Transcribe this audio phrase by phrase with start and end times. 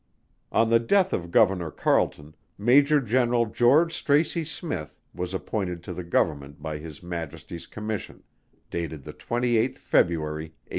[0.51, 6.03] On the death of Governor CARLETON, Major General GEORGE STRACEY SMYTH, was appointed to the
[6.03, 8.23] Government by His Majesty's Commission,
[8.71, 10.57] dated the 28th February, 1817.